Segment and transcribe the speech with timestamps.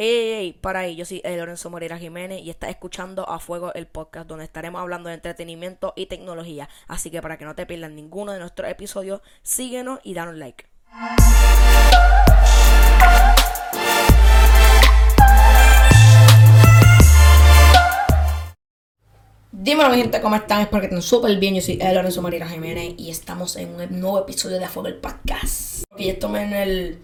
[0.00, 3.88] Ey, ey, para ahí, yo soy Lorenzo Moreira Jiménez y estás escuchando A Fuego el
[3.88, 6.68] podcast donde estaremos hablando de entretenimiento y tecnología.
[6.86, 10.66] Así que para que no te pierdas ninguno de nuestros episodios, síguenos y danos like.
[19.50, 20.60] Dímelo mi gente, ¿cómo están?
[20.60, 21.56] Espero que estén súper bien.
[21.56, 24.98] Yo soy Lorenzo Moreira Jiménez y estamos en un nuevo episodio de A Fuego el
[24.98, 25.82] podcast.
[25.96, 26.98] Y esto me en el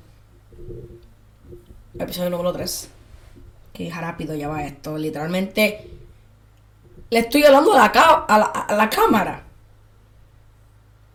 [1.99, 2.89] episodio número 3.
[3.73, 4.97] Que rápido ya va esto.
[4.99, 5.91] Literalmente
[7.11, 9.45] le estoy hablando a la, a la, cámara.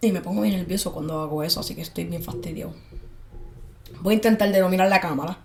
[0.01, 2.73] Y me pongo bien nervioso cuando hago eso, así que estoy bien fastidiado.
[4.01, 5.37] Voy a intentar denominar la cámara.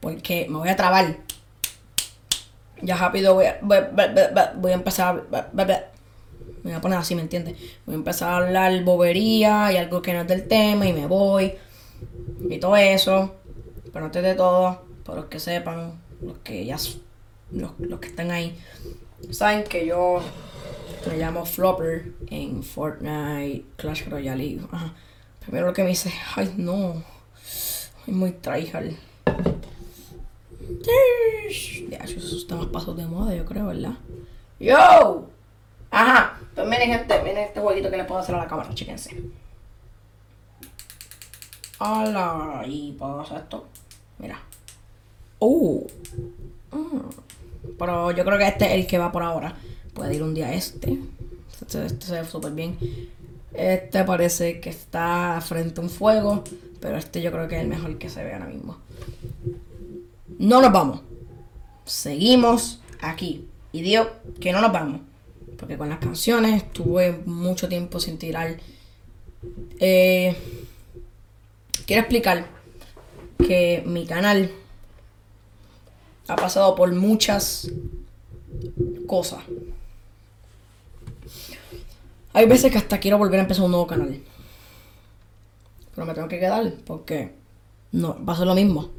[0.00, 1.16] Porque me voy a trabar.
[2.82, 5.52] Ya rápido voy a, voy, a empezar a...
[5.52, 7.56] Me voy a poner así, ¿me entiendes?
[7.86, 11.06] Voy a empezar a hablar bobería y algo que no es del tema y me
[11.06, 11.54] voy.
[12.48, 13.34] Y todo eso.
[13.94, 16.76] Pero antes de todo, para los que sepan, los que ya
[17.52, 18.58] los, que están ahí,
[19.30, 20.20] saben que yo
[21.06, 24.58] me llamo Flopper en Fortnite, Clash Royale.
[25.38, 27.04] Primero lo que me dice, ay no,
[27.44, 28.94] soy muy tryhard.
[31.88, 33.94] Ya, eso está más pasos de moda, yo creo, ¿verdad?
[34.58, 35.28] ¡Yo!
[35.92, 39.22] Ajá, pues miren gente, miren este jueguito que le puedo hacer a la cámara, chéquense.
[41.78, 43.68] Hola, y pasa esto.
[44.24, 44.40] Mira.
[45.38, 45.86] Uh.
[47.78, 49.54] Pero yo creo que este es el que va por ahora.
[49.92, 50.98] Puede ir un día este.
[51.60, 52.78] Este, este se ve súper bien.
[53.52, 56.42] Este parece que está frente a un fuego.
[56.80, 58.78] Pero este yo creo que es el mejor que se ve ahora mismo.
[60.38, 61.02] No nos vamos.
[61.84, 63.46] Seguimos aquí.
[63.72, 64.08] Y digo
[64.40, 65.02] que no nos vamos.
[65.58, 68.56] Porque con las canciones tuve mucho tiempo sin tirar.
[69.78, 70.34] Eh,
[71.84, 72.63] quiero explicar
[73.38, 74.50] que mi canal
[76.28, 77.70] ha pasado por muchas
[79.06, 79.40] cosas.
[82.32, 84.20] Hay veces que hasta quiero volver a empezar un nuevo canal.
[85.94, 87.32] Pero me tengo que quedar porque
[87.92, 88.90] no, va a ser lo mismo.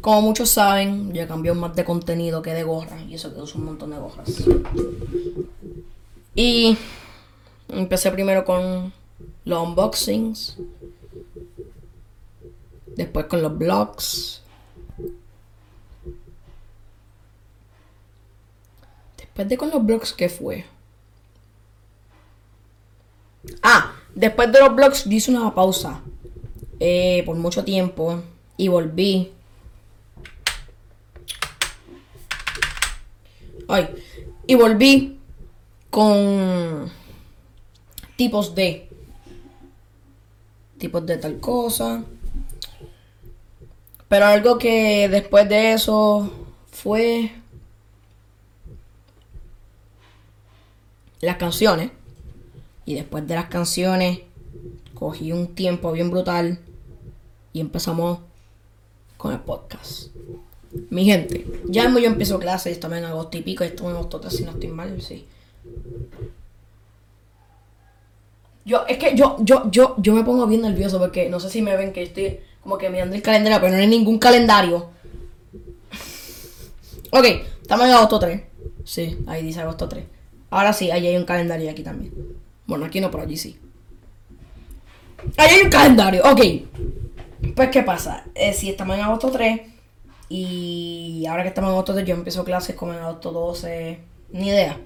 [0.00, 3.02] Como muchos saben, ya cambió más de contenido que de gorras.
[3.08, 4.44] Y eso que uso un montón de gorras.
[6.34, 6.76] Y
[7.68, 8.92] empecé primero con
[9.44, 10.56] los unboxings
[12.96, 14.42] después con los blogs.
[19.16, 20.64] Después de con los blogs, ¿qué fue?
[23.62, 26.00] Ah, después de los blogs hice una pausa
[26.80, 28.22] eh, por mucho tiempo
[28.56, 29.32] y volví.
[33.68, 33.88] Ay,
[34.46, 35.18] y volví
[35.90, 36.90] con
[38.16, 38.88] tipos de
[40.78, 42.04] tipos de tal cosa
[44.14, 46.30] pero algo que después de eso
[46.70, 47.32] fue
[51.20, 51.90] las canciones.
[52.84, 54.20] Y después de las canciones
[54.94, 56.60] cogí un tiempo bien brutal
[57.52, 58.20] y empezamos
[59.16, 60.10] con el podcast.
[60.90, 64.44] Mi gente, ya yo empiezo clases, estamos en agosto y pico, esto en agosto si
[64.44, 65.26] no estoy mal, sí.
[68.64, 71.62] Yo, es que yo, yo, yo, yo me pongo bien nervioso porque no sé si
[71.62, 74.88] me ven que estoy como que mirando el calendario, pero no hay ningún calendario.
[77.10, 77.26] Ok,
[77.60, 78.40] estamos en agosto 3.
[78.84, 80.02] Sí, ahí dice agosto 3.
[80.48, 82.14] Ahora sí, ahí hay un calendario aquí también.
[82.66, 83.58] Bueno, aquí no, pero allí sí.
[85.36, 86.40] Ahí hay un calendario, ok.
[87.54, 88.24] Pues, ¿qué pasa?
[88.34, 89.60] Eh, si estamos en agosto 3
[90.30, 94.00] y ahora que estamos en agosto 3, yo empiezo clases como en agosto 12,
[94.32, 94.80] ni idea.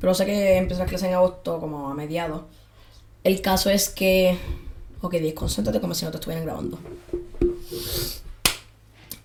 [0.00, 2.44] Pero sé que empiezo las clases en agosto como a mediados.
[3.24, 4.38] El caso es que
[5.02, 6.78] Ok, concéntrate como si no te estuvieran grabando.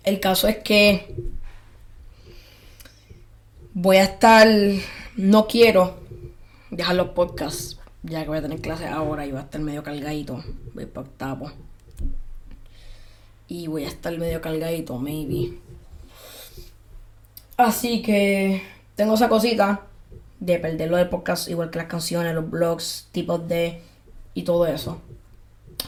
[0.06, 1.14] El caso es que
[3.74, 4.46] voy a estar.
[5.16, 5.96] No quiero
[6.70, 9.82] dejar los podcasts, ya que voy a tener clases ahora y voy a estar medio
[9.82, 10.44] cargadito.
[10.74, 11.50] Voy para octavo.
[13.48, 15.58] Y voy a estar medio cargadito, maybe.
[17.56, 18.62] Así que
[18.94, 19.86] tengo esa cosita
[20.38, 23.82] de perderlo de podcast, igual que las canciones, los blogs, tipos de.
[24.34, 25.00] y todo eso.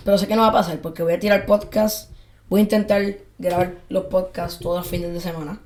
[0.05, 2.11] Pero sé que no va a pasar porque voy a tirar podcast.
[2.49, 5.61] Voy a intentar grabar los podcasts todos los fines de semana.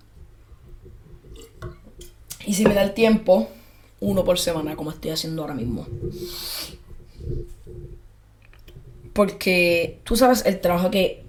[2.46, 3.48] Y si me da el tiempo,
[4.00, 5.86] uno por semana, como estoy haciendo ahora mismo.
[9.12, 11.24] Porque tú sabes el trabajo que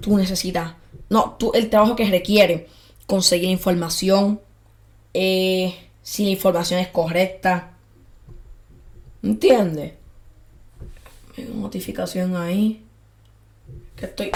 [0.00, 0.74] tú necesitas.
[1.08, 2.68] No, tú, el trabajo que requiere
[3.06, 4.40] conseguir información.
[5.14, 7.72] Eh, si la información es correcta.
[9.22, 9.94] ¿Entiendes?
[11.38, 12.82] una notificación ahí.
[13.96, 14.30] Que estoy.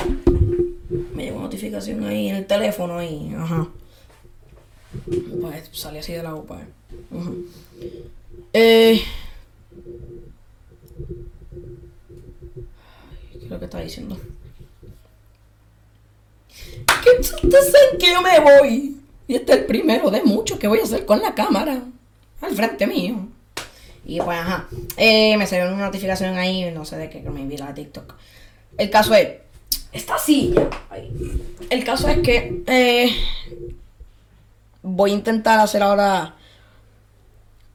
[1.14, 3.68] Notificación ahí en el teléfono y, ajá.
[5.40, 6.62] Pues salí así de la UPA.
[8.52, 9.02] Eh.
[13.32, 14.16] ¿Qué es lo que está diciendo?
[17.02, 18.96] ¿Qué ustedes saben que yo me voy?
[19.26, 21.82] Y este es el primero de muchos que voy a hacer con la cámara.
[22.40, 23.28] Al frente mío.
[24.04, 24.68] Y pues, ajá.
[24.96, 28.14] Eh, me salió una notificación ahí, no sé de qué, que me vi la TikTok.
[28.76, 29.43] El caso es.
[29.94, 30.68] Esta silla.
[31.70, 32.62] El caso es que.
[32.66, 33.10] Eh,
[34.82, 36.34] voy a intentar hacer ahora.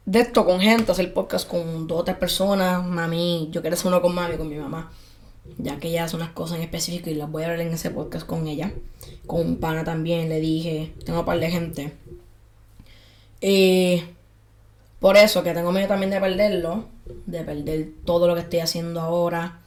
[0.05, 2.85] De esto con gente, hacer podcast con dos o tres personas.
[2.85, 4.91] Mami, yo quiero hacer uno con mami, con mi mamá.
[5.57, 7.89] Ya que ella hace unas cosas en específico y las voy a ver en ese
[7.89, 8.73] podcast con ella.
[9.25, 10.93] Con un pana también, le dije.
[11.05, 11.93] Tengo un par de gente.
[13.39, 14.03] Eh,
[14.99, 16.85] por eso que tengo miedo también de perderlo.
[17.25, 19.58] De perder todo lo que estoy haciendo ahora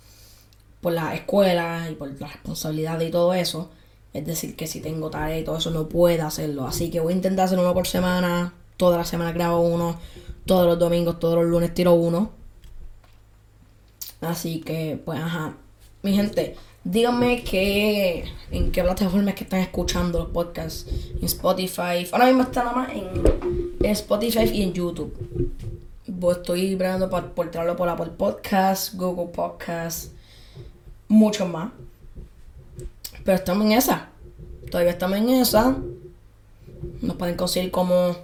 [0.83, 3.71] por la escuela y por la responsabilidad y todo eso.
[4.13, 6.67] Es decir, que si tengo tarea y todo eso no puedo hacerlo.
[6.67, 8.53] Así que voy a intentar hacer uno por semana.
[8.77, 9.99] Toda la semana grabo uno.
[10.45, 12.33] Todos los domingos, todos los lunes tiro uno.
[14.21, 15.55] Así que, pues, ajá.
[16.03, 20.87] Mi gente, díganme que, en qué plataformas que están escuchando los podcasts.
[21.17, 22.09] En Spotify.
[22.11, 25.17] Ahora mismo está nada más en, Spotify y en YouTube.
[26.21, 30.11] Pues estoy bregando por, por traerlo por Apple Podcast, Google Podcast
[31.13, 31.71] mucho más.
[33.25, 34.09] Pero estamos en esa.
[34.71, 35.77] Todavía estamos en esa.
[37.03, 38.17] Nos pueden conseguir como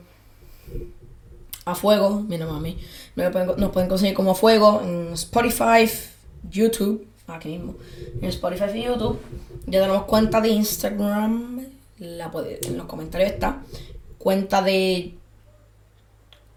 [1.65, 2.25] a fuego.
[2.27, 2.79] Mira, mami.
[3.15, 5.89] Nos pueden, conseguir como a fuego en Spotify,
[6.51, 7.07] YouTube.
[7.27, 7.75] Aquí mismo.
[8.23, 9.21] En Spotify y YouTube.
[9.67, 11.67] Ya tenemos cuenta de Instagram.
[11.99, 12.33] La
[12.63, 13.63] en los comentarios está.
[14.17, 15.15] Cuenta de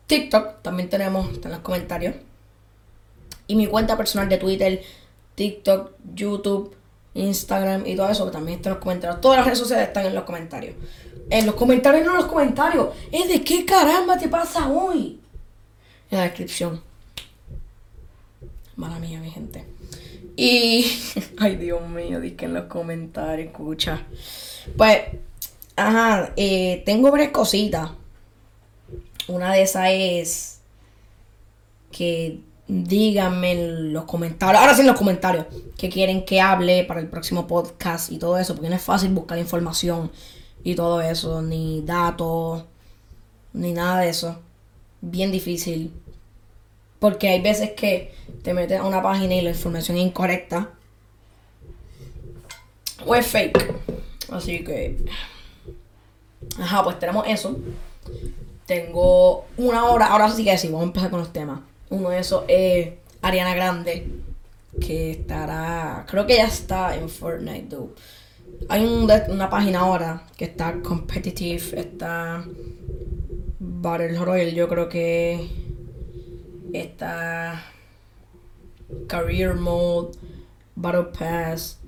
[0.07, 0.61] TikTok.
[0.61, 1.29] También tenemos.
[1.33, 2.15] Está en los comentarios.
[3.47, 4.81] Y mi cuenta personal de Twitter
[5.35, 6.75] TikTok, YouTube,
[7.13, 9.21] Instagram y todo eso, también está en los comentarios.
[9.21, 10.75] Todas las redes sociales están en los comentarios.
[11.29, 12.89] En los comentarios, no en los comentarios.
[13.11, 15.19] Es de qué caramba te pasa hoy.
[16.09, 16.81] En la descripción.
[18.75, 19.65] Mala mía, mi gente.
[20.35, 20.85] Y.
[21.37, 24.05] Ay, Dios mío, que en los comentarios, escucha.
[24.77, 24.99] Pues,
[25.75, 27.91] ajá, eh, tengo varias cositas.
[29.27, 30.59] Una de esas es
[31.91, 32.39] que
[32.71, 35.45] díganme en los comentarios, ahora sí en los comentarios,
[35.77, 39.11] que quieren que hable para el próximo podcast y todo eso, porque no es fácil
[39.11, 40.09] buscar información
[40.63, 42.63] y todo eso, ni datos,
[43.51, 44.39] ni nada de eso.
[45.01, 45.91] Bien difícil.
[46.99, 50.69] Porque hay veces que te metes a una página y la información es incorrecta.
[53.05, 53.73] O es fake.
[54.31, 54.97] Así que...
[56.57, 57.59] Ajá, pues tenemos eso.
[58.65, 60.05] Tengo una hora.
[60.05, 61.59] Ahora sí que sí, vamos a empezar con los temas.
[61.91, 64.07] Uno de esos es Ariana Grande,
[64.79, 67.93] que estará, creo que ya está en Fortnite, though.
[68.69, 72.45] Hay una página ahora que está competitive, está
[73.59, 75.49] Battle Royale, yo creo que
[76.71, 77.61] está
[79.07, 80.17] Career Mode,
[80.75, 81.80] Battle Pass,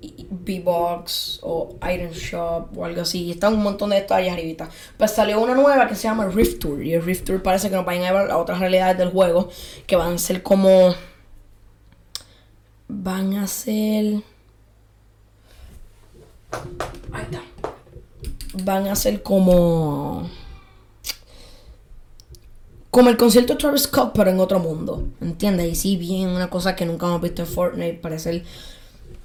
[0.00, 3.30] B-Box o Iron Shop o algo así.
[3.30, 4.68] Está un montón de esto ahí arribita.
[4.96, 6.82] Pues salió una nueva que se llama Rift Tour.
[6.82, 9.48] Y el Rift Tour parece que nos van a ver a otras realidades del juego.
[9.86, 10.94] Que van a ser como.
[12.88, 14.22] Van a ser.
[17.12, 17.42] Ahí está.
[18.64, 20.30] Van a ser como.
[22.90, 25.06] Como el concierto de Travis Scott, pero en otro mundo.
[25.20, 25.68] ¿Entiendes?
[25.68, 27.98] Y sí, bien, una cosa que nunca hemos visto en Fortnite.
[28.00, 28.44] Parece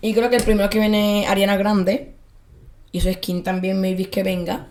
[0.03, 2.13] y creo que el primero que viene Ariana Grande.
[2.91, 4.67] Y su skin también maybe que venga.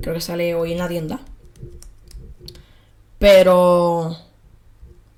[0.00, 1.20] Creo que sale hoy en la tienda.
[3.18, 4.16] Pero...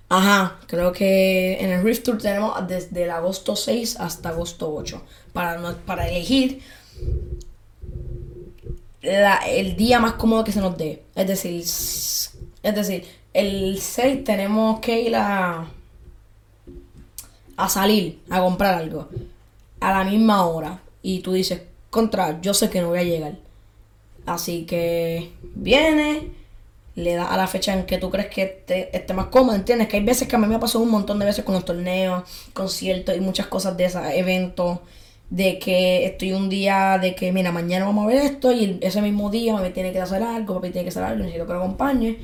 [0.09, 5.01] Ajá, creo que en el Rift Tour tenemos desde el agosto 6 hasta agosto 8.
[5.33, 6.61] Para, para elegir
[9.01, 11.05] el día más cómodo que se nos dé.
[11.15, 15.69] Es decir, es decir, el 6 tenemos que ir a,
[17.57, 19.09] a salir a comprar algo
[19.83, 23.35] a la misma hora y tú dices, contra, yo sé que no voy a llegar.
[24.25, 26.31] Así que viene,
[26.95, 29.89] le da a la fecha en que tú crees que esté, más cómodo, ¿entiendes?
[29.89, 31.65] Que hay veces que a mí me ha pasado un montón de veces con los
[31.65, 32.23] torneos,
[32.53, 34.79] conciertos y muchas cosas de esos eventos.
[35.29, 39.01] De que estoy un día, de que mira, mañana vamos a ver esto y ese
[39.01, 41.59] mismo día me tiene que hacer algo, papi tiene que hacer algo, necesito que lo
[41.61, 42.19] acompañe.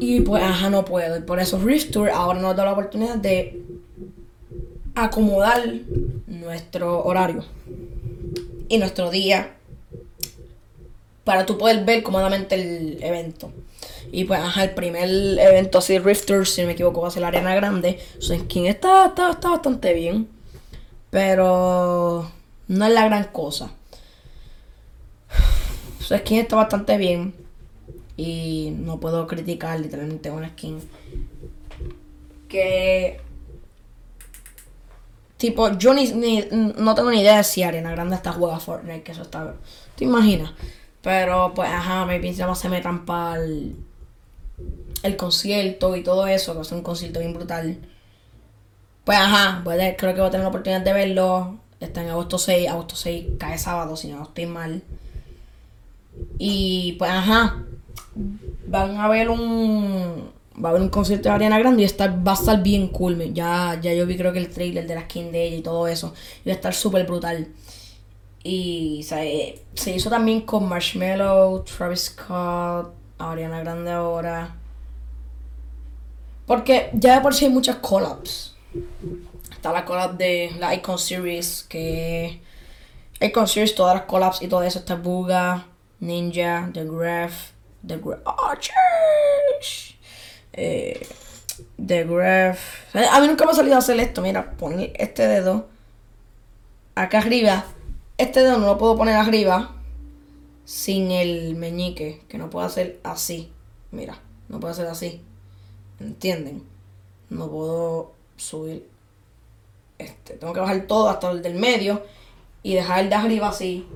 [0.00, 1.18] Y pues, ajá, no puedo.
[1.18, 3.62] Y por eso Rift Tour ahora nos da la oportunidad de
[4.94, 5.64] acomodar
[6.26, 7.44] nuestro horario
[8.68, 9.54] y nuestro día
[11.24, 13.52] para tú poder ver cómodamente el evento.
[14.10, 17.22] Y pues, ajá, el primer evento así, Rifters, si no me equivoco, va a ser
[17.22, 17.98] la Arena Grande.
[18.18, 20.28] O sea, está, está, está bastante bien.
[21.10, 22.30] Pero
[22.68, 23.70] No es la gran cosa.
[26.00, 27.34] Su skin está bastante bien.
[28.16, 30.78] Y no puedo criticar literalmente una skin
[32.48, 33.20] que
[35.42, 36.06] tipo yo ni,
[36.78, 39.54] no tengo ni idea de si Ariana Grande está jugando a Fortnite que eso está
[39.96, 40.52] te imaginas
[41.02, 43.74] pero pues ajá maybe se metan para el,
[45.02, 47.76] el concierto y todo eso va a ser un concierto bien brutal.
[49.04, 51.58] Pues ajá creo que voy a tener la oportunidad de verlo.
[51.80, 54.82] Está en agosto 6 agosto 6 cae sábado si no estoy mal.
[56.38, 57.64] Y pues ajá
[58.68, 60.30] van a ver un
[60.62, 63.32] va a haber un concierto de Ariana Grande y estar, va a estar bien cool.
[63.32, 65.88] Ya, ya yo vi creo que el trailer de la skin de ella y todo
[65.88, 66.14] eso.
[66.44, 67.48] Y va a estar súper brutal.
[68.42, 74.56] Y se, se hizo también con Marshmello, Travis Scott, Ariana Grande ahora.
[76.46, 78.56] Porque ya de por sí hay muchas collabs.
[79.50, 82.40] Está la collab de la Icon Series, que...
[83.20, 84.80] Icon Series, todas las collabs y todo eso.
[84.80, 85.66] Está Buga,
[86.00, 87.52] Ninja, The Graph,
[87.86, 88.22] The Graph...
[88.24, 88.54] ¡Oh,
[90.52, 91.06] eh,
[91.84, 92.94] The Graph.
[92.94, 94.22] A mí nunca me ha salido a hacer esto.
[94.22, 95.68] Mira, poner este dedo
[96.94, 97.64] acá arriba.
[98.18, 99.74] Este dedo no lo puedo poner arriba
[100.64, 103.50] sin el meñique, que no puedo hacer así.
[103.90, 104.18] Mira,
[104.48, 105.22] no puedo hacer así.
[106.00, 106.62] ¿Entienden?
[107.30, 108.88] No puedo subir
[109.98, 110.34] este.
[110.34, 112.02] Tengo que bajar todo hasta el del medio
[112.62, 113.86] y dejar el de arriba así.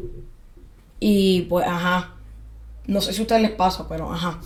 [1.00, 2.14] Y pues, ajá.
[2.86, 4.40] No sé si a ustedes les pasa, pero ajá.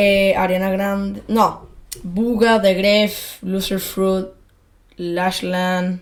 [0.00, 1.22] Eh, Ariana Grande.
[1.26, 1.66] No.
[2.04, 4.28] Buga, The Gref, Loser Fruit,
[4.96, 5.98] Lashland.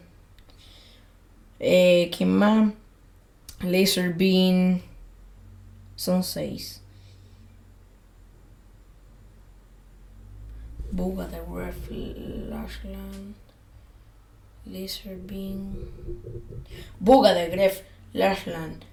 [1.59, 2.75] Eh, ¿Quién más?
[3.63, 4.83] Laser Bean.
[5.97, 6.83] Son seis.
[10.93, 11.89] Buga, The Gref,
[12.51, 13.35] Lashland.
[14.67, 15.75] Laser Bean.
[17.03, 17.81] Buga, The Gref,
[18.13, 18.85] Lashland.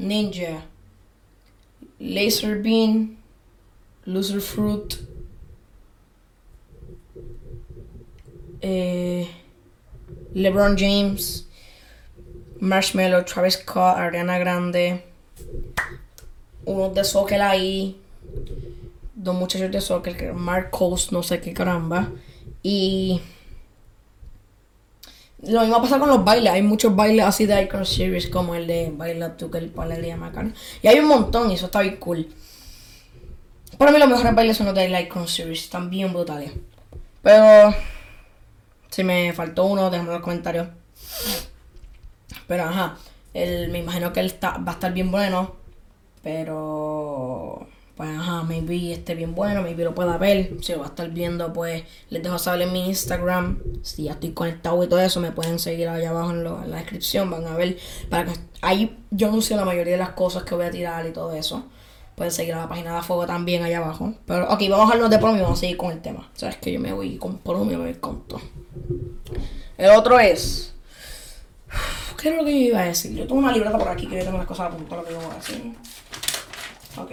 [0.00, 0.62] Ninja.
[2.00, 3.18] Laser Bean.
[4.08, 4.96] Loser Fruit.
[8.62, 9.28] Eh,
[10.32, 11.46] LeBron James.
[12.58, 15.04] Marshmallow, Travis Scott, Ariana Grande.
[16.64, 18.00] Uno de soccer ahí.
[19.14, 22.10] Dos muchachos de soccer, Mark Coast, no sé qué caramba.
[22.62, 23.20] Y
[25.42, 26.50] lo mismo pasa con los bailes.
[26.54, 30.16] Hay muchos bailes así de Icon Series como el de Baila tú que el alegría
[30.16, 30.54] macana.
[30.82, 32.26] Y hay un montón y eso está bien cool.
[33.78, 36.50] Para mí los mejores bailes son los de Light Series, están bien brutales.
[37.22, 37.72] Pero
[38.90, 40.66] si me faltó uno, déjame en los comentarios.
[42.48, 42.98] Pero ajá,
[43.34, 45.54] el, me imagino que él está, va a estar bien bueno.
[46.24, 50.56] Pero pues ajá, maybe esté bien bueno, maybe lo pueda ver.
[50.60, 53.60] Si lo va a estar viendo, pues les dejo saber en mi Instagram.
[53.82, 56.78] Si ya estoy conectado y todo eso, me pueden seguir allá abajo en, en la
[56.78, 57.30] descripción.
[57.30, 57.76] Van a ver,
[58.10, 61.12] para que ahí yo anuncio la mayoría de las cosas que voy a tirar y
[61.12, 61.66] todo eso.
[62.18, 64.12] Pueden seguir a la página de Fuego también allá abajo.
[64.26, 66.28] Pero ok, vamos a hablar de promo y vamos a seguir con el tema.
[66.34, 68.40] Sabes que yo me voy con promo y me voy con todo.
[69.76, 70.74] El otro es.
[72.20, 73.14] ¿Qué es lo que yo iba a decir?
[73.14, 75.20] Yo tengo una libreta por aquí que yo tengo las cosas apuntadas lo que yo
[75.20, 75.76] voy a decir.
[76.96, 77.12] Ok.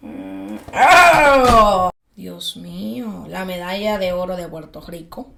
[0.00, 0.56] Mm.
[2.16, 3.26] Dios mío.
[3.28, 5.34] La medalla de oro de Puerto Rico.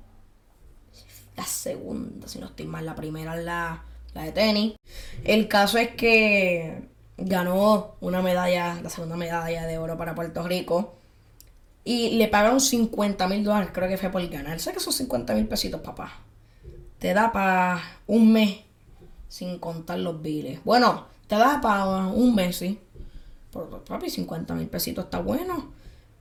[1.36, 2.86] La segunda, si no estoy mal.
[2.86, 3.82] La primera es la,
[4.14, 4.74] la de tenis.
[5.24, 6.86] El caso es que
[7.18, 10.94] ganó una medalla, la segunda medalla de oro para Puerto Rico.
[11.84, 14.60] Y le pagaron 50 mil dólares, creo que fue por ganar.
[14.60, 16.12] Sé que son 50 mil pesitos, papá.
[16.98, 18.60] Te da para un mes
[19.28, 20.62] sin contar los biles.
[20.64, 22.78] Bueno, te da para un mes, sí.
[23.52, 25.72] Pero, papi, 50 mil pesitos está bueno.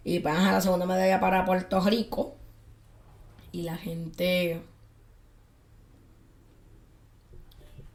[0.04, 2.36] Y pagas la segunda medalla para Puerto Rico.
[3.52, 4.62] Y la gente.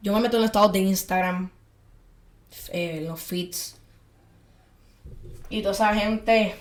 [0.02, 1.50] Yo me meto en el estado de Instagram
[2.72, 3.76] eh, los feeds.
[5.48, 6.54] Y toda esa gente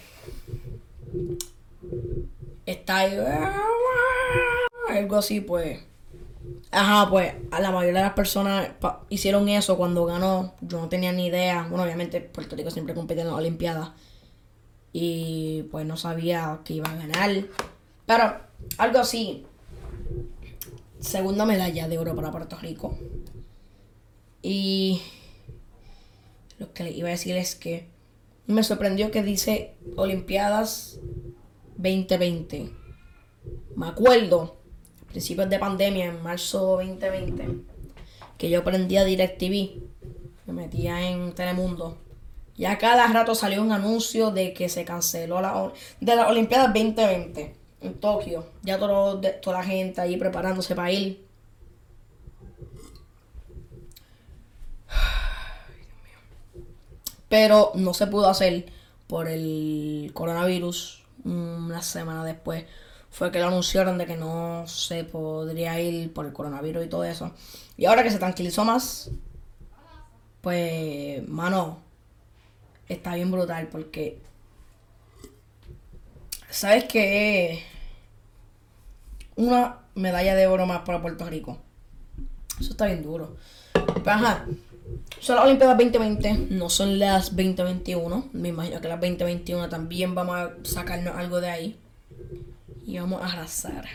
[2.66, 3.18] está ahí,
[4.90, 5.80] algo así, pues.
[6.72, 8.70] Ajá, pues a la mayoría de las personas
[9.10, 10.56] hicieron eso cuando ganó.
[10.62, 11.68] Yo no tenía ni idea.
[11.70, 13.92] Bueno, obviamente Puerto Rico siempre compite en las Olimpiadas.
[14.94, 17.46] Y pues no sabía que iba a ganar.
[18.06, 18.40] Pero
[18.78, 19.46] algo así.
[21.00, 22.98] Segunda medalla de oro para Puerto Rico.
[24.42, 25.02] Y
[26.62, 27.88] lo que le iba a decir es que
[28.46, 31.00] me sorprendió que dice Olimpiadas
[31.78, 32.72] 2020.
[33.76, 34.58] Me acuerdo,
[35.02, 37.64] a principios de pandemia, en marzo 2020,
[38.38, 39.82] que yo prendía DirecTV,
[40.46, 41.98] me metía en Telemundo.
[42.56, 46.68] Y a cada rato salió un anuncio de que se canceló la de las Olimpiadas
[46.68, 48.46] 2020 en Tokio.
[48.62, 51.26] Ya todo, toda la gente ahí preparándose para ir.
[57.32, 58.66] Pero no se pudo hacer
[59.08, 61.02] por el coronavirus.
[61.24, 62.66] Una semana después
[63.10, 67.06] fue que lo anunciaron de que no se podría ir por el coronavirus y todo
[67.06, 67.32] eso.
[67.78, 69.12] Y ahora que se tranquilizó más,
[70.42, 71.80] pues, mano,
[72.90, 74.20] está bien brutal porque,
[76.50, 77.64] ¿sabes qué?
[79.38, 81.60] Una medalla de oro más para Puerto Rico.
[82.60, 83.38] Eso está bien duro.
[83.72, 84.46] Pero, ajá,
[85.20, 88.30] son las Olimpiadas 2020, no son las 2021.
[88.34, 91.76] Me imagino que las 2021 también vamos a sacarnos algo de ahí.
[92.86, 93.86] Y vamos a arrasar.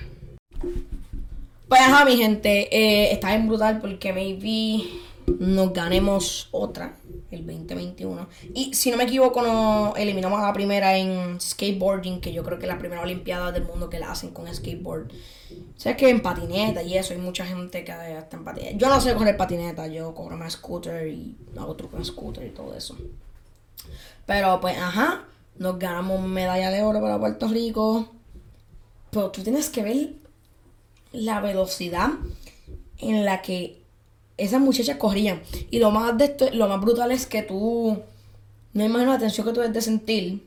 [1.69, 4.85] Pues ajá, mi gente, eh, está bien brutal porque maybe
[5.27, 6.97] nos ganemos otra,
[7.37, 8.29] el 2021.
[8.55, 12.59] Y si no me equivoco, nos eliminamos a la primera en skateboarding, que yo creo
[12.59, 15.11] que es la primera Olimpiada del mundo que la hacen con skateboard.
[15.77, 18.77] O sea, que en patineta y eso, hay mucha gente que está en patineta.
[18.77, 22.51] Yo no sé correr patineta, yo corro más scooter y hago truco en scooter y
[22.51, 22.97] todo eso.
[24.25, 25.25] Pero pues, ajá,
[25.59, 28.09] nos ganamos medalla de oro para Puerto Rico.
[29.11, 30.13] Pero tú tienes que ver
[31.13, 32.11] la velocidad
[32.99, 33.83] en la que
[34.37, 35.43] esas muchachas corrían.
[35.71, 38.03] Y lo más, de esto, lo más brutal es que tú
[38.73, 40.47] no imaginas la tensión que tú debes de sentir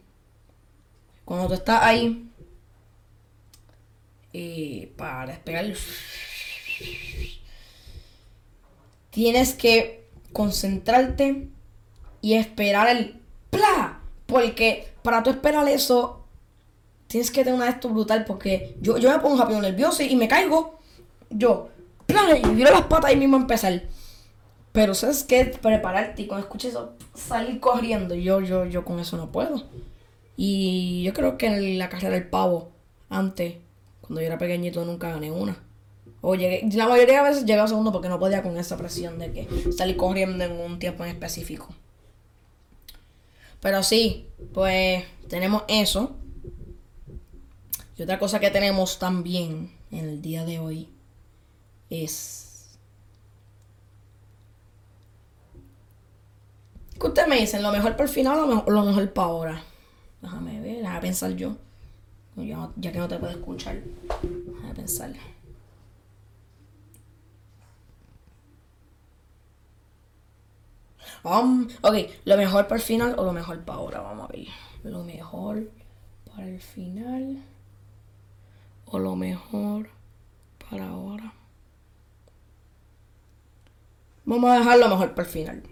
[1.25, 2.29] cuando tú estás ahí
[4.31, 5.73] y para despegar
[9.09, 11.49] tienes que concentrarte
[12.21, 13.19] y esperar el
[13.49, 14.01] ¡pla!
[14.27, 16.25] Porque para tú esperar eso
[17.07, 20.15] tienes que tener una de esto brutal porque yo, yo me pongo rápido nervioso y
[20.15, 20.79] me caigo.
[21.31, 21.69] Yo,
[22.09, 23.83] y viro las patas ahí mismo empezar.
[24.71, 28.15] Pero sabes qué, prepararte y cuando escuches eso, salir corriendo.
[28.15, 29.63] Yo, yo, yo con eso no puedo.
[30.37, 32.71] Y yo creo que en la carrera del pavo,
[33.09, 33.55] antes,
[34.01, 35.57] cuando yo era pequeñito, nunca gané una.
[36.21, 39.19] O llegué, la mayoría de veces llegaba a segundo porque no podía con esa presión
[39.19, 41.69] de que salir corriendo en un tiempo en específico.
[43.61, 46.15] Pero sí, pues tenemos eso.
[47.97, 50.89] Y otra cosa que tenemos también en el día de hoy
[51.89, 52.77] es...
[56.99, 57.63] ¿Qué ustedes me dicen?
[57.63, 59.63] ¿Lo mejor para el final o lo mejor, para ahora?
[60.21, 61.55] Déjame ver, déjame pensar yo.
[62.35, 63.81] Ya, que no te puedo escuchar.
[64.21, 65.13] Déjame pensar.
[71.23, 74.01] Um, ok, lo mejor para el final o lo mejor para ahora.
[74.01, 74.47] Vamos a ver.
[74.83, 75.69] Lo mejor
[76.25, 77.43] para el final
[78.85, 79.89] o lo mejor
[80.69, 81.33] para ahora.
[84.29, 85.63] Vamos a dejarlo mejor para el final.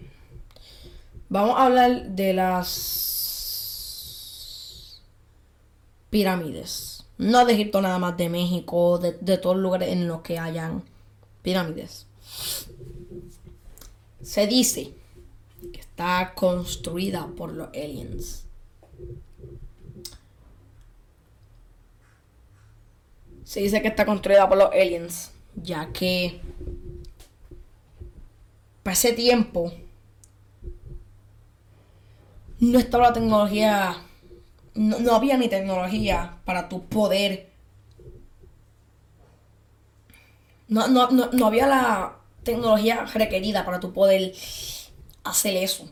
[1.28, 3.38] Vamos a hablar de las
[6.10, 7.04] pirámides.
[7.18, 10.82] No de Egipto nada más, de México, de, todos los lugares en los que hayan
[11.42, 12.08] pirámides.
[14.22, 14.92] Se dice
[15.72, 18.44] que está construida por los aliens.
[23.44, 26.40] Se dice que está construida por los aliens, ya que
[28.92, 29.72] ese tiempo
[32.60, 33.96] no estaba la tecnología,
[34.74, 37.48] no, había ni tecnología para tu poder.
[40.68, 44.34] No, no, había la tecnología requerida para tu poder
[45.24, 45.88] hacer eso.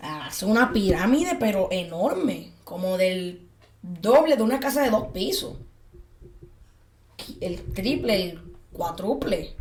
[0.00, 3.46] Hacer una pirámide, pero enorme, como del
[3.82, 5.56] doble de una casa de dos pisos.
[7.40, 8.40] El triple, el
[8.72, 9.54] cuádruple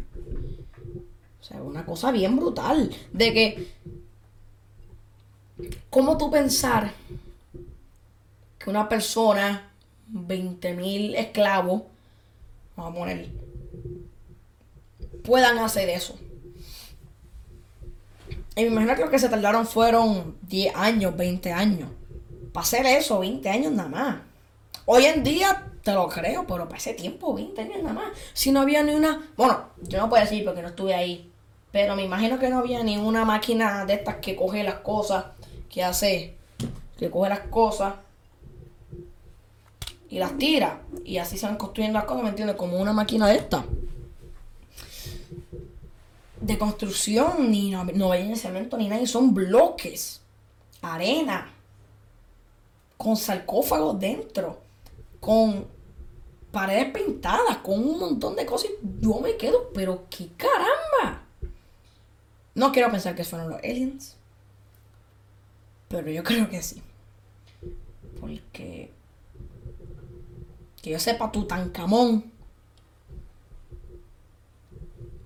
[1.49, 2.89] sea, una cosa bien brutal.
[3.11, 3.73] De que,
[5.89, 6.93] ¿cómo tú pensar
[8.57, 9.71] que una persona,
[10.11, 11.83] 20.000 esclavos,
[12.75, 13.29] vamos a poner,
[15.23, 16.17] puedan hacer eso?
[18.55, 21.89] Y me imagino que lo que se tardaron fueron 10 años, 20 años.
[22.51, 24.17] Para hacer eso, 20 años nada más.
[24.85, 28.17] Hoy en día te lo creo, pero para ese tiempo, 20 años nada más.
[28.33, 29.31] Si no había ni una.
[29.37, 31.28] Bueno, yo no puedo decir porque no estuve ahí.
[31.71, 35.25] Pero me imagino que no había ni una máquina de estas que coge las cosas,
[35.69, 36.35] que hace,
[36.97, 37.95] que coge las cosas
[40.09, 40.81] y las tira.
[41.05, 42.55] Y así se van construyendo las cosas, ¿me entiendes?
[42.55, 43.63] Como una máquina de estas.
[46.41, 50.21] De construcción, ni no, no hay cemento ni nada, son bloques,
[50.81, 51.51] arena,
[52.97, 54.57] con sarcófagos dentro,
[55.19, 55.67] con
[56.51, 58.71] paredes pintadas, con un montón de cosas.
[58.99, 61.23] yo me quedo, pero qué caramba.
[62.55, 64.17] No quiero pensar que fueron los aliens.
[65.87, 66.81] Pero yo creo que sí.
[68.19, 68.91] Porque.
[70.81, 72.31] Que yo sepa, Tutankamón.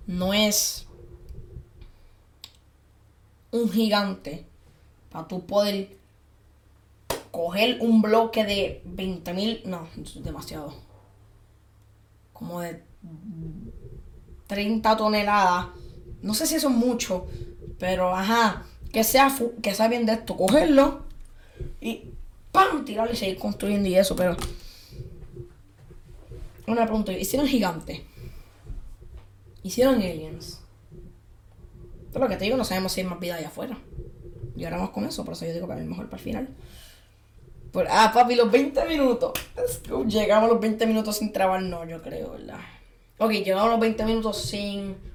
[0.06, 0.86] No es.
[3.50, 4.46] Un gigante.
[5.10, 5.96] para tú poder
[7.30, 10.72] coger un bloque de 20.000, no, es demasiado.
[12.32, 12.82] Como de
[14.46, 15.68] 30 toneladas.
[16.24, 17.26] No sé si eso es mucho,
[17.78, 19.30] pero ajá, que sea,
[19.62, 21.02] que sea bien de esto, cogerlo
[21.82, 22.04] y
[22.50, 22.86] ¡pam!
[22.86, 24.34] tirarlo y seguir construyendo y eso, pero...
[26.66, 28.00] Una pregunta, ¿hicieron gigantes?
[29.62, 30.60] ¿Hicieron aliens?
[32.10, 33.78] Pero lo que te digo, no sabemos si hay más vida allá afuera.
[34.56, 36.48] Y ahora vamos con eso, por eso yo digo que es mejor para el final.
[37.90, 39.32] ah, papi, los 20 minutos.
[40.08, 42.60] Llegamos a los 20 minutos sin trabarnos, yo creo, ¿verdad?
[43.18, 45.13] Ok, llegamos a los 20 minutos sin.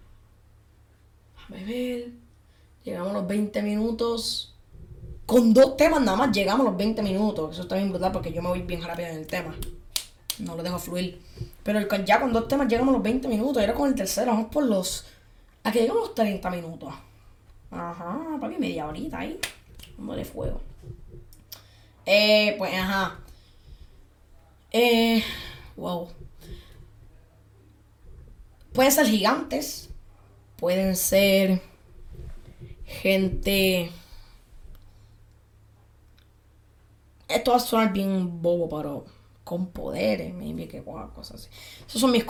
[1.49, 2.12] A ver.
[2.83, 4.55] Llegamos a los 20 minutos.
[5.25, 7.53] Con dos temas nada más llegamos a los 20 minutos.
[7.53, 9.55] Eso está bien brutal porque yo me voy bien rápido en el tema.
[10.39, 11.21] No lo dejo fluir.
[11.63, 13.57] Pero ya con dos temas llegamos a los 20 minutos.
[13.57, 15.05] Ahora con el tercero, vamos por los.
[15.63, 16.93] Aquí llegamos a los 30 minutos.
[17.71, 19.39] Ajá, papi, media horita ahí.
[19.97, 20.62] Vamos de fuego.
[22.05, 23.19] Eh, pues, ajá.
[24.71, 25.23] Eh,
[25.75, 26.07] wow.
[28.73, 29.88] Pueden ser gigantes.
[30.59, 31.61] Pueden ser
[32.85, 33.91] gente...
[37.27, 39.05] Esto va a sonar bien bobo, pero
[39.43, 41.49] con poderes, maybe que cosas así.
[41.87, 42.25] Esas son mis,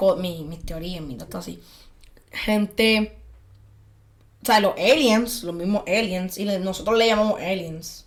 [0.46, 1.62] mis, teorías, mis datos así.
[2.32, 3.18] Gente...
[4.42, 8.06] O sea, los aliens, los mismos aliens, y nosotros le llamamos aliens.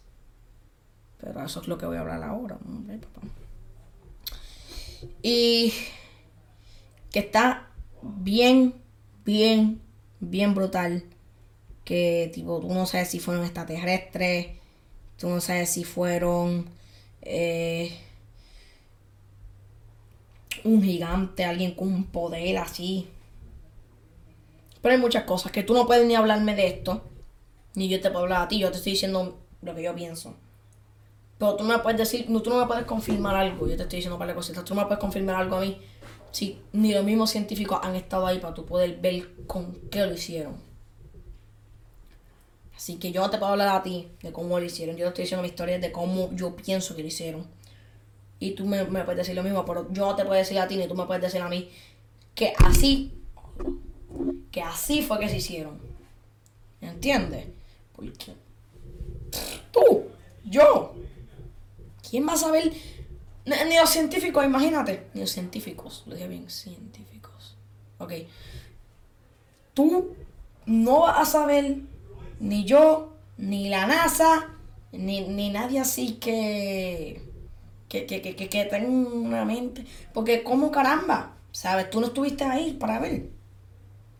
[1.21, 2.59] Pero eso es lo que voy a hablar ahora.
[5.23, 5.73] Y
[7.11, 7.69] que está
[8.03, 8.75] bien,
[9.25, 9.81] bien,
[10.23, 11.05] bien brutal.
[11.85, 14.57] Que tipo, tú no sabes si fueron extraterrestres,
[15.19, 16.67] tú no sabes si fueron
[17.23, 17.99] eh,
[20.65, 23.09] un gigante, alguien con un poder así.
[24.81, 27.03] Pero hay muchas cosas que tú no puedes ni hablarme de esto,
[27.75, 30.37] ni yo te puedo hablar a ti, yo te estoy diciendo lo que yo pienso.
[31.39, 33.83] Pero tú no me puedes decir, no, tú no me puedes confirmar algo, yo te
[33.83, 35.81] estoy diciendo para cositas, tú no me puedes confirmar algo a mí
[36.33, 40.15] si ni los mismos científicos han estado ahí para tú poder ver con qué lo
[40.15, 40.57] hicieron.
[42.75, 44.97] Así que yo no te puedo hablar a ti de cómo lo hicieron.
[44.97, 47.47] Yo te estoy diciendo mi historia de cómo yo pienso que lo hicieron.
[48.41, 50.77] Y tú me, puedes decir lo mismo, pero yo no te puedo decir a ti
[50.77, 51.71] ni tú me puedes decir a mí
[52.35, 53.13] que así,
[54.51, 55.81] que así fue que se hicieron.
[56.81, 57.47] ¿Entiendes?
[57.95, 58.33] Porque
[59.71, 60.07] tú,
[60.45, 60.95] yo,
[62.09, 62.73] ¿quién va a saber
[63.45, 65.09] ni los científicos, imagínate.
[65.15, 67.57] Ni los científicos, lo dije bien, científicos.
[67.99, 68.13] Ok.
[69.75, 70.15] Tú
[70.67, 71.79] no vas a saber,
[72.41, 74.51] ni yo, ni la NASA,
[74.93, 77.23] ni, nadie así que,
[77.89, 79.87] que, que, que, que tenga una mente.
[80.13, 81.37] Porque, como caramba?
[81.53, 81.91] ¿Sabes?
[81.91, 83.31] Tú no estuviste ahí para ver.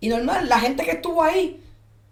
[0.01, 1.63] Y normal, la gente que estuvo ahí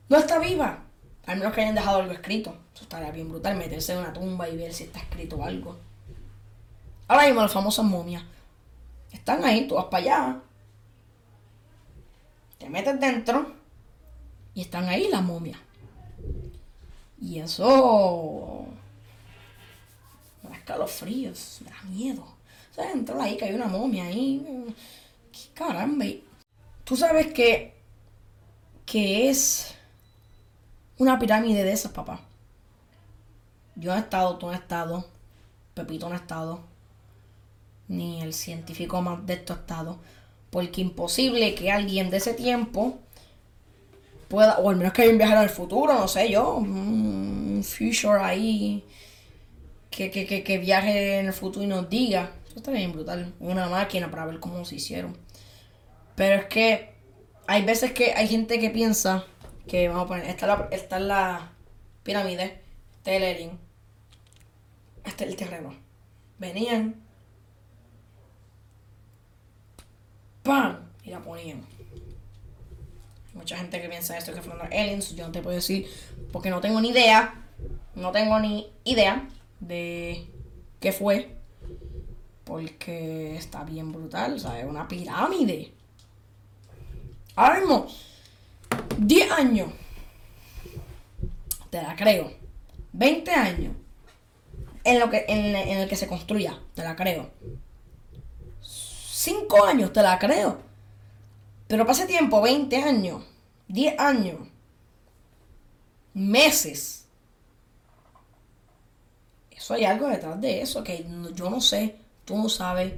[0.09, 0.85] no está viva.
[1.27, 2.57] Al menos que hayan dejado algo escrito.
[2.75, 5.77] Eso estaría bien brutal, meterse en una tumba y ver si está escrito algo.
[7.11, 8.23] Ahora mismo las famosas momias.
[9.11, 10.41] Están ahí, tú vas para allá.
[12.57, 13.53] Te metes dentro.
[14.55, 15.59] Y están ahí las momias.
[17.21, 18.65] Y eso.
[20.41, 22.23] Me da escalofríos, me da miedo.
[22.23, 24.73] O sea, entró ahí que hay una momia ahí.
[25.33, 26.05] ¿Qué caramba?
[26.85, 27.75] Tú sabes que.
[28.87, 29.75] que es.
[30.97, 32.21] una pirámide de esas, papá.
[33.75, 35.09] Yo he estado, tú no has estado.
[35.75, 36.70] Pepito no ha estado
[37.91, 39.97] ni el científico más de estos estados,
[40.51, 42.99] porque imposible que alguien de ese tiempo
[44.29, 48.23] pueda, o al menos que haya un viajero al futuro, no sé yo, un future
[48.23, 48.85] ahí,
[49.91, 53.69] que, que, que, viaje en el futuro y nos diga, eso está bien brutal, una
[53.69, 55.17] máquina para ver cómo se hicieron.
[56.15, 56.95] Pero es que
[57.49, 59.25] hay veces que hay gente que piensa
[59.67, 61.53] que, vamos a poner, esta es la, esta es la
[62.05, 62.61] pirámide,
[62.99, 63.51] este es
[65.05, 65.75] este es el terreno.
[66.39, 67.10] Venían,
[70.43, 70.79] ¡pam!
[71.05, 71.65] Y la ponían.
[73.35, 75.15] mucha gente que piensa esto que fueron aliens.
[75.15, 75.89] Yo no te puedo decir
[76.33, 77.35] porque no tengo ni idea.
[77.95, 79.29] No tengo ni idea
[79.61, 80.27] de
[80.81, 81.37] qué fue.
[82.45, 84.35] Porque está bien brutal.
[84.35, 85.73] O sea, es una pirámide.
[87.37, 87.87] Ahora mismo,
[88.99, 89.73] 10 años.
[91.71, 92.33] Te la creo.
[92.93, 93.75] 20 años.
[94.83, 96.59] En, lo que, en el que se construya.
[96.75, 97.31] Te la creo.
[99.23, 100.63] Cinco años, te la creo.
[101.69, 103.23] Pero pase tiempo, 20 años,
[103.69, 104.49] 10 años,
[106.15, 107.05] meses.
[109.51, 112.95] Eso hay algo detrás de eso que yo no sé, tú no sabes,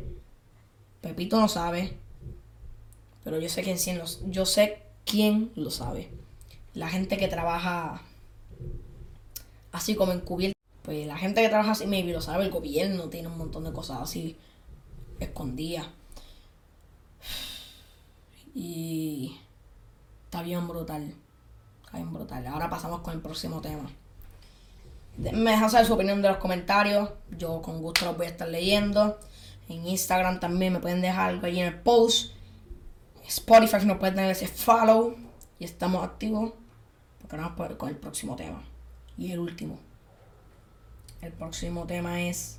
[1.00, 1.98] Pepito no sabe,
[3.24, 6.08] pero yo sé quién sí lo, yo sé quién lo sabe.
[6.72, 8.00] La gente que trabaja
[9.72, 10.56] así como encubierta.
[10.82, 13.72] Pues la gente que trabaja así, maybe lo sabe, el gobierno tiene un montón de
[13.72, 14.36] cosas así
[15.18, 15.88] escondidas.
[18.54, 19.38] Y
[20.24, 21.14] está bien brutal.
[21.84, 22.46] Está bien brutal.
[22.46, 23.90] Ahora pasamos con el próximo tema.
[25.16, 27.10] Me dejan saber su opinión de los comentarios.
[27.36, 29.18] Yo con gusto los voy a estar leyendo.
[29.68, 32.32] En Instagram también me pueden dejar algo ahí en el post.
[33.26, 35.16] Spotify nos pueden tener ese follow.
[35.58, 36.52] Y estamos activos.
[37.20, 38.62] Porque vamos a con el próximo tema.
[39.16, 39.78] Y el último.
[41.20, 42.58] El próximo tema es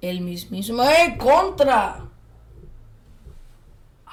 [0.00, 2.10] el mismísimo ¡Eh, contra!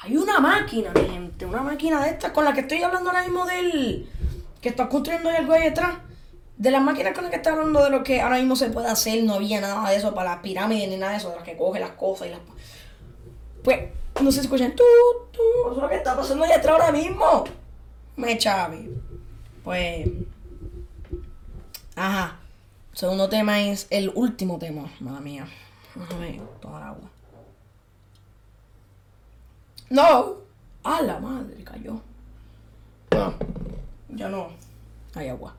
[0.04, 3.24] Hay una máquina, mi gente, una máquina de estas con la que estoy hablando ahora
[3.24, 4.10] mismo del
[4.60, 5.96] que está construyendo algo ahí detrás.
[6.58, 8.88] De las máquinas con las que estoy hablando de lo que ahora mismo se puede
[8.88, 11.46] hacer, no había nada de eso para las pirámides ni nada de eso, de las
[11.46, 12.40] que coge las cosas y las.
[13.64, 13.80] Pues,
[14.22, 14.84] no se escuchan tú,
[15.32, 17.46] tú, eso es lo que está pasando ahí detrás ahora mismo.
[18.18, 18.90] Me chavi.
[19.64, 20.08] Pues.
[21.96, 22.40] Ajá.
[22.92, 25.48] Segundo tema es el último tema, madre mía.
[25.96, 27.13] Déjame tomar agua.
[29.94, 30.38] No.
[30.84, 32.02] A la madre, cayó.
[33.12, 33.34] No,
[34.10, 34.50] ya no
[35.14, 35.56] hay agua.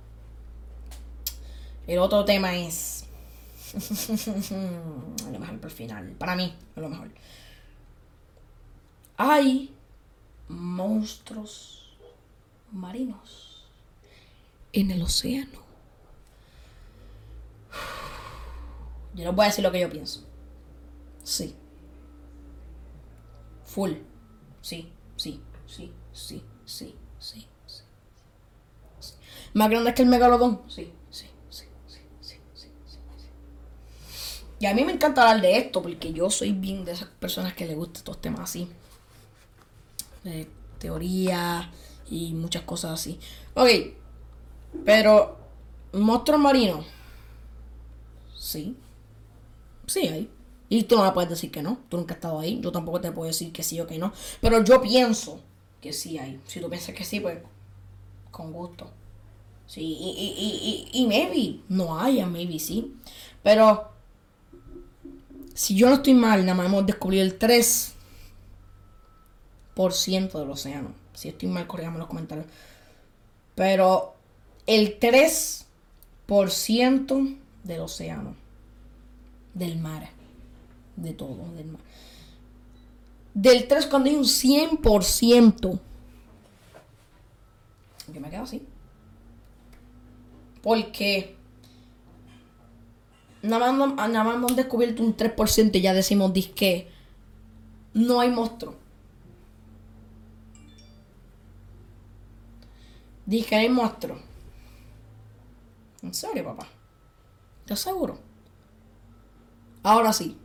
[1.87, 3.05] El otro tema es.
[3.75, 6.11] a lo mejor por final.
[6.19, 7.11] Para mí, a lo mejor.
[9.17, 9.73] Hay
[10.49, 11.97] monstruos
[12.73, 13.65] marinos
[14.73, 15.61] en el océano.
[19.15, 20.25] Yo les voy a decir lo que yo pienso.
[21.23, 21.55] Sí.
[23.65, 23.93] Full.
[24.65, 29.15] Sí, sí, sí, sí, sí, sí, sí.
[29.53, 30.63] ¿Más grande que el megalodón?
[30.69, 33.29] Sí, sí, sí, sí, sí, sí, sí, sí.
[34.61, 37.53] Y a mí me encanta hablar de esto porque yo soy bien de esas personas
[37.53, 38.67] que le gustan estos temas así.
[40.23, 40.49] De
[40.79, 41.71] teoría
[42.09, 43.21] y muchas cosas así.
[43.53, 43.69] Ok,
[44.87, 45.37] pero
[45.93, 46.87] monstruos marinos.
[48.35, 48.79] Sí.
[49.87, 50.31] Sí hay.
[50.69, 51.79] Y tú no me puedes decir que no.
[51.89, 52.61] Tú nunca has estado ahí.
[52.61, 54.13] Yo tampoco te puedo decir que sí o que no.
[54.41, 55.41] Pero yo pienso
[55.81, 56.41] que sí hay.
[56.47, 57.39] Si tú piensas que sí, pues
[58.31, 58.91] con gusto.
[59.67, 62.95] Sí, y, y, y, y maybe no haya, maybe sí.
[63.43, 63.93] Pero
[65.55, 67.65] si yo no estoy mal, nada más hemos descubierto el
[69.77, 70.93] 3% del océano.
[71.15, 72.47] Si estoy mal, corrígame los comentarios.
[73.55, 74.15] Pero
[74.67, 78.35] el 3% del océano
[79.55, 80.11] del mar.
[80.97, 81.77] De todo, del.
[83.35, 85.81] Del 3 cuando hay un 100%.
[88.13, 88.63] Yo me quedo así.
[90.63, 91.37] Porque
[93.43, 96.89] nada más, nada más hemos descubierto un 3% y ya decimos disque
[97.95, 98.75] no hay monstruo.
[103.25, 104.19] Dije, hay monstruo.
[106.03, 106.67] ¿En serio, papá?
[107.61, 108.19] ¿Estás seguro?
[109.83, 110.37] Ahora sí.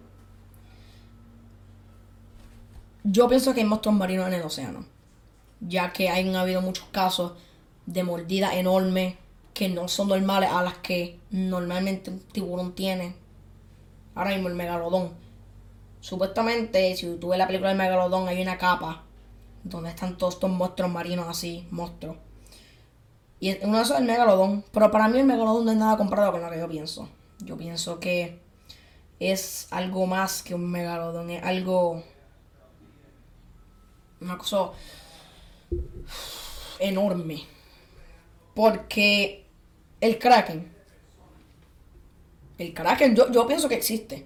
[3.04, 4.86] Yo pienso que hay monstruos marinos en el océano.
[5.62, 7.34] Ya que han habido muchos casos
[7.86, 9.16] de mordidas enormes
[9.54, 13.16] que no son normales a las que normalmente un tiburón tiene.
[14.16, 15.14] Ahora mismo el megalodón.
[16.02, 19.04] Supuestamente, si tú ves la película del megalodón, hay una capa
[19.64, 22.18] donde están todos estos monstruos marinos así, monstruos.
[23.40, 24.64] Y uno de esos es el megalodón.
[24.72, 27.10] Pero para mí el megalodón no es nada comparado con lo que yo pienso.
[27.40, 28.40] Yo pienso que
[29.20, 32.04] es algo más que un megalodón, es algo.
[34.22, 34.72] Una cosa
[36.80, 37.44] enorme.
[38.54, 39.46] Porque
[40.02, 40.72] el Kraken.
[42.58, 44.26] El Kraken, yo, yo pienso que existe.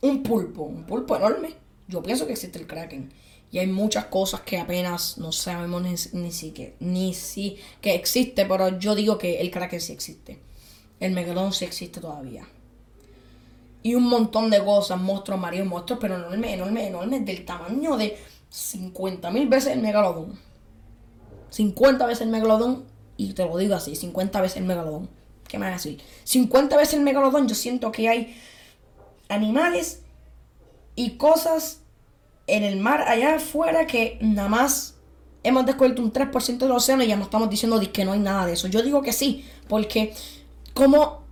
[0.00, 1.54] Un pulpo, un pulpo enorme.
[1.86, 3.12] Yo pienso que existe el Kraken.
[3.50, 7.94] Y hay muchas cosas que apenas no sabemos ni, ni si que, ni si que
[7.94, 10.38] existe, pero yo digo que el Kraken sí existe.
[11.00, 12.46] El megalodón sí existe todavía
[13.82, 18.18] y un montón de cosas, monstruos, marinos, monstruos, pero enormes, enormes, enormes, del tamaño de
[18.50, 20.38] 50 mil veces el megalodón.
[21.50, 22.84] 50 veces el megalodón,
[23.16, 25.08] y te lo digo así, 50 veces el megalodón.
[25.48, 26.02] ¿Qué me vas a decir?
[26.24, 28.36] 50 veces el megalodón, yo siento que hay
[29.28, 30.02] animales
[30.94, 31.80] y cosas
[32.46, 34.94] en el mar allá afuera que nada más
[35.42, 38.46] hemos descubierto un 3% del océano y ya no estamos diciendo que no hay nada
[38.46, 38.68] de eso.
[38.68, 40.14] Yo digo que sí, porque
[40.74, 41.22] como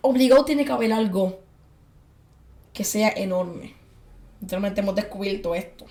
[0.00, 1.40] obligado tiene que haber algo
[2.72, 3.74] que sea enorme.
[4.44, 5.86] Literalmente hemos descubierto esto.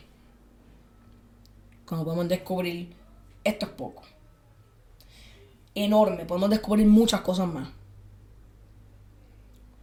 [1.85, 2.95] Como podemos descubrir,
[3.43, 4.03] esto es poco.
[5.73, 7.69] Enorme, podemos descubrir muchas cosas más.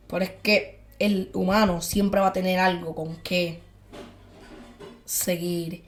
[0.06, 3.60] Pero es que el humano siempre va a tener algo con que
[5.04, 5.82] seguir.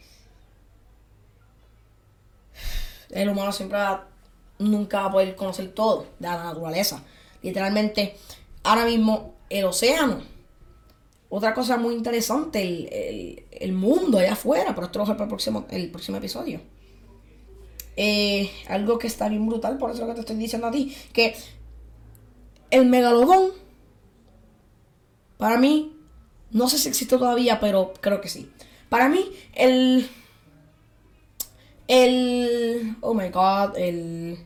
[3.10, 4.08] El humano siempre va
[4.58, 7.04] nunca va a poder conocer todo de la naturaleza.
[7.42, 8.16] Literalmente,
[8.64, 10.31] ahora mismo el océano.
[11.34, 15.64] Otra cosa muy interesante, el, el, mundo allá afuera, pero esto lo para el próximo,
[15.70, 16.60] el próximo episodio.
[17.96, 20.70] Eh, algo que está bien brutal, por eso es lo que te estoy diciendo a
[20.70, 21.34] ti, que
[22.70, 23.52] el megalodón,
[25.38, 25.96] para mí,
[26.50, 28.52] no sé si existe todavía, pero creo que sí.
[28.90, 30.10] Para mí, el...
[31.88, 32.96] El...
[33.00, 34.36] Oh my god, el...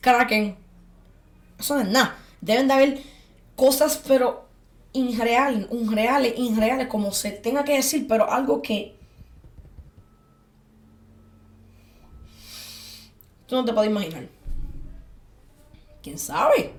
[0.00, 0.56] Kraken.
[1.56, 2.18] Eso no es nada.
[2.40, 3.02] Deben de haber
[3.54, 4.45] cosas, pero
[4.96, 8.96] irreales, irreales, irreales, como se tenga que decir, pero algo que
[13.46, 14.28] tú no te puedes imaginar.
[16.02, 16.72] ¿Quién sabe?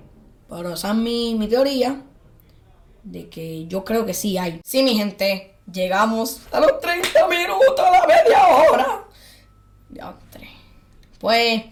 [0.48, 2.02] Pero esa es mi, mi teoría
[3.02, 4.60] de que yo creo que sí hay.
[4.64, 9.04] Sí, mi gente, llegamos a los 30 minutos, a la media hora.
[9.90, 10.50] Ya, tres.
[11.18, 11.64] Pues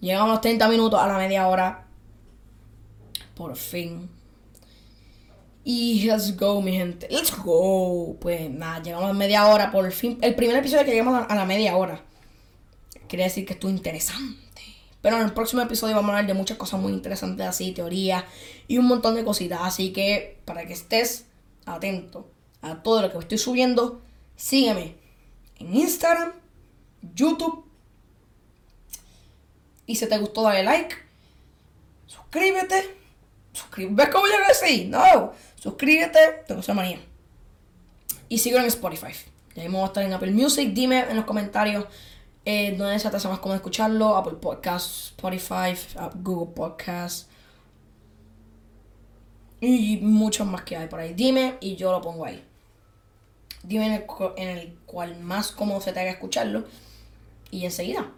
[0.00, 1.86] llegamos a los 30 minutos a la media hora.
[3.34, 4.08] Por fin.
[5.64, 7.08] Y let's go, mi gente.
[7.10, 8.16] Let's go.
[8.20, 9.70] Pues nada, llegamos a media hora.
[9.72, 10.18] Por fin.
[10.20, 12.04] El primer episodio que llegamos a la media hora.
[13.08, 14.44] Quiere decir que estuvo interesante.
[15.00, 18.24] Pero en el próximo episodio vamos a hablar de muchas cosas muy interesantes así, teoría
[18.68, 19.60] y un montón de cositas.
[19.62, 21.26] Así que para que estés
[21.66, 22.30] atento
[22.62, 24.02] a todo lo que estoy subiendo,
[24.36, 24.96] sígueme
[25.58, 26.32] en Instagram,
[27.14, 27.64] YouTube.
[29.86, 30.94] Y si te gustó, dale like.
[32.06, 32.96] Suscríbete.
[33.76, 34.86] ¿Ves cómo yo así?
[34.86, 35.32] No.
[35.64, 36.42] Suscríbete.
[36.46, 36.98] Tengo esa manía.
[38.28, 39.14] Y sigo en Spotify.
[39.54, 40.74] Ya mismo voy a estar en Apple Music.
[40.74, 41.86] Dime en los comentarios
[42.44, 44.14] eh, donde se te hace más cómo escucharlo.
[44.14, 45.74] Apple Podcasts, Spotify,
[46.16, 47.30] Google Podcasts.
[49.62, 51.14] Y muchos más que hay por ahí.
[51.14, 52.44] Dime y yo lo pongo ahí.
[53.62, 54.04] Dime en el,
[54.36, 56.64] en el cual más cómodo se te haga escucharlo.
[57.50, 58.12] Y enseguida.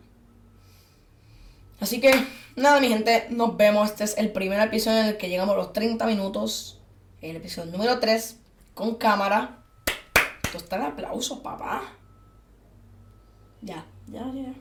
[1.78, 2.10] Así que,
[2.56, 3.88] nada, mi gente, nos vemos.
[3.88, 6.76] Este es el primer episodio en el que llegamos a los 30 minutos.
[7.22, 8.38] El episodio número 3,
[8.74, 9.62] con cámara.
[10.44, 11.82] Esto está el aplauso, papá.
[13.62, 14.52] Ya, ya, ya.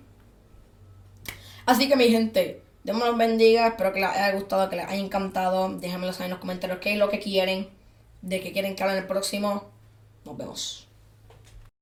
[1.66, 3.68] Así que, mi gente, Dios me bendiga.
[3.68, 5.70] Espero que les haya gustado, que les haya encantado.
[5.78, 7.70] Déjenmelo saber en los comentarios qué es lo que quieren,
[8.22, 9.70] de qué quieren que hable en el próximo.
[10.24, 10.85] Nos vemos.